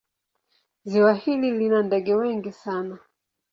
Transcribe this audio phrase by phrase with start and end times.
[0.83, 2.99] Ziwa hili lina ndege wengi sana.